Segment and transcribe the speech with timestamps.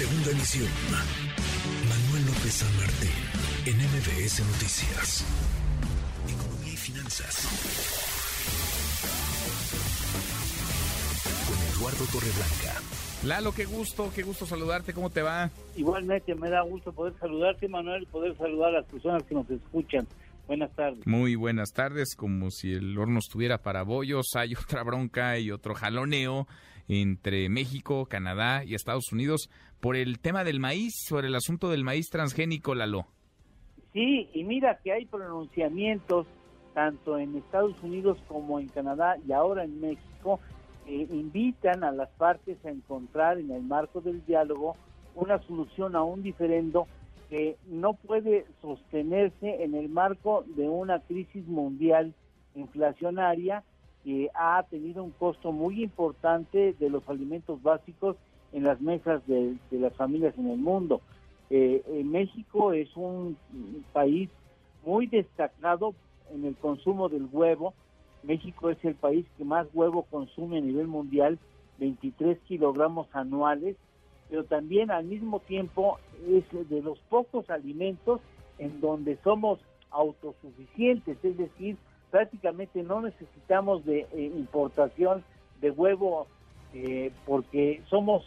[0.00, 0.66] Segunda emisión.
[1.86, 3.12] Manuel López San Martín,
[3.66, 5.26] en MBS Noticias.
[6.26, 7.46] Economía y finanzas.
[11.46, 12.80] Con Eduardo Torreblanca.
[13.24, 15.50] Lalo, qué gusto, qué gusto saludarte, ¿cómo te va?
[15.76, 19.50] Igualmente, me da gusto poder saludarte, Manuel, y poder saludar a las personas que nos
[19.50, 20.06] escuchan.
[20.50, 21.06] Buenas tardes.
[21.06, 25.76] Muy buenas tardes, como si el horno estuviera para bollos, hay otra bronca y otro
[25.76, 26.48] jaloneo
[26.88, 31.84] entre México, Canadá y Estados Unidos por el tema del maíz, sobre el asunto del
[31.84, 33.06] maíz transgénico, Lalo.
[33.92, 36.26] Sí, y mira que hay pronunciamientos
[36.74, 40.40] tanto en Estados Unidos como en Canadá y ahora en México
[40.84, 44.74] que invitan a las partes a encontrar en el marco del diálogo
[45.14, 46.88] una solución a un diferendo
[47.30, 52.12] que no puede sostenerse en el marco de una crisis mundial
[52.56, 53.62] inflacionaria
[54.02, 58.16] que ha tenido un costo muy importante de los alimentos básicos
[58.52, 61.00] en las mesas de, las familias en el mundo.
[61.50, 63.36] Eh, México es un
[63.92, 64.28] país
[64.84, 65.94] muy destacado
[66.34, 67.74] en el consumo del huevo.
[68.24, 71.38] México es el país que más huevo consume a nivel mundial,
[71.78, 73.76] 23 kilogramos anuales,
[74.30, 78.20] pero también al mismo tiempo es de los pocos alimentos
[78.58, 79.58] en donde somos
[79.90, 81.76] autosuficientes, es decir,
[82.10, 85.24] prácticamente no necesitamos de eh, importación
[85.60, 86.28] de huevo
[86.72, 88.24] eh, porque somos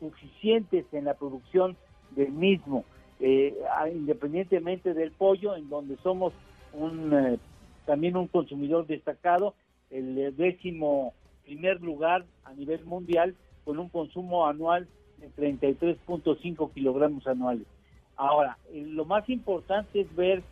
[0.00, 1.76] suficientes en la producción
[2.16, 2.84] del mismo,
[3.20, 3.56] eh,
[3.92, 6.32] independientemente del pollo, en donde somos
[6.72, 7.38] un
[7.86, 9.54] también un consumidor destacado,
[9.90, 11.12] el décimo
[11.44, 14.88] primer lugar a nivel mundial con un consumo anual
[15.36, 17.66] 33.5 kilogramos anuales.
[18.16, 20.42] Ahora, eh, lo más importante es ver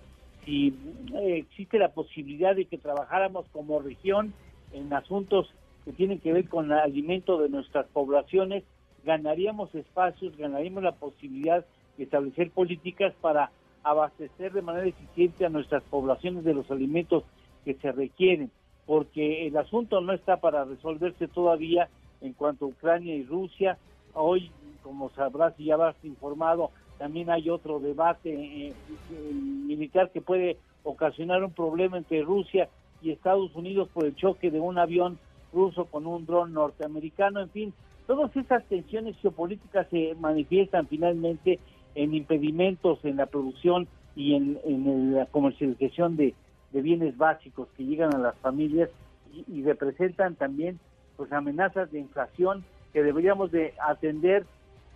[0.44, 0.74] si
[1.14, 4.32] eh, existe la posibilidad de que trabajáramos como región
[4.72, 5.48] en asuntos
[5.84, 8.64] que tienen que ver con el alimento de nuestras poblaciones,
[9.04, 11.64] ganaríamos espacios, ganaríamos la posibilidad
[11.96, 13.50] de establecer políticas para
[13.82, 17.24] abastecer de manera eficiente a nuestras poblaciones de los alimentos
[17.64, 18.50] que se requieren,
[18.86, 21.88] porque el asunto no está para resolverse todavía
[22.20, 23.78] en cuanto a Ucrania y Rusia.
[24.14, 24.50] Hoy
[24.82, 30.58] como sabrás y ya vas informado, también hay otro debate eh, eh, militar que puede
[30.84, 32.68] ocasionar un problema entre Rusia
[33.00, 35.18] y Estados Unidos por el choque de un avión
[35.52, 37.74] ruso con un dron norteamericano, en fin,
[38.06, 41.58] todas esas tensiones geopolíticas se manifiestan finalmente
[41.94, 46.34] en impedimentos en la producción y en, la comercialización de,
[46.72, 48.88] bienes básicos que llegan a las familias
[49.32, 50.80] y, y representan también
[51.16, 54.46] pues amenazas de inflación que deberíamos de atender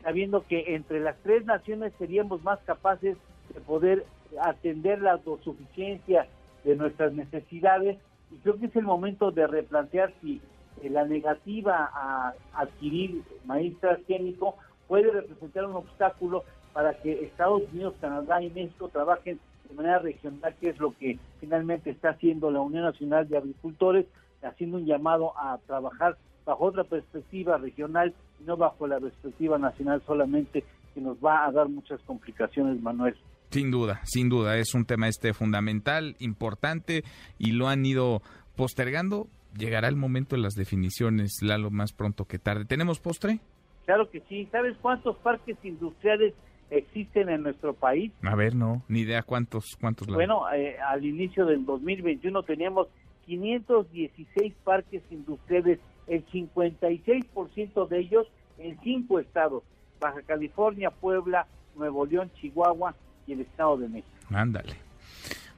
[0.06, 3.16] sabiendo que entre las tres naciones seríamos más capaces
[3.52, 4.06] de poder
[4.40, 6.28] atender la autosuficiencia
[6.62, 7.98] de nuestras necesidades
[8.30, 10.40] y creo que es el momento de replantear si
[10.80, 14.54] eh, la negativa a adquirir maíz transgénico
[14.86, 20.54] puede representar un obstáculo para que Estados Unidos, Canadá y México trabajen de manera regional,
[20.60, 24.06] que es lo que finalmente está haciendo la Unión Nacional de Agricultores,
[24.40, 28.14] haciendo un llamado a trabajar bajo otra perspectiva regional
[28.44, 30.64] no bajo la perspectiva nacional solamente,
[30.94, 33.16] que nos va a dar muchas complicaciones, Manuel.
[33.50, 37.04] Sin duda, sin duda, es un tema este fundamental, importante
[37.38, 38.22] y lo han ido
[38.56, 39.28] postergando.
[39.56, 42.64] Llegará el momento de las definiciones, Lalo, más pronto que tarde.
[42.64, 43.41] ¿Tenemos postre?
[43.86, 44.48] Claro que sí.
[44.50, 46.34] ¿Sabes cuántos parques industriales
[46.70, 48.12] existen en nuestro país?
[48.22, 49.76] A ver, no, ni idea cuántos.
[49.80, 52.88] cuántos bueno, eh, al inicio del 2021 teníamos
[53.26, 58.26] 516 parques industriales el 56% de ellos
[58.58, 59.62] en cinco estados,
[60.00, 62.94] Baja California, Puebla, Nuevo León, Chihuahua
[63.26, 64.08] y el Estado de México.
[64.30, 64.74] Ándale.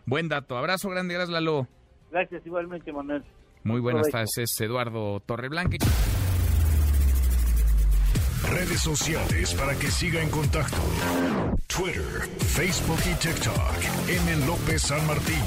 [0.07, 0.57] Buen dato.
[0.57, 1.67] Abrazo grande, gracias Lalo.
[2.11, 3.23] Gracias igualmente, Manuel.
[3.65, 5.79] Muy buenas tardes, es Eduardo Torreblanque.
[8.51, 10.79] Redes sociales para que siga en contacto:
[11.67, 14.09] Twitter, Facebook y TikTok.
[14.09, 14.47] M.
[14.47, 15.43] López San Martín.